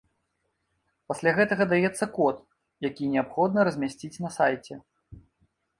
[1.11, 2.37] Пасля гэтага даецца код,
[2.89, 4.73] які неабходна размясціць на сайце.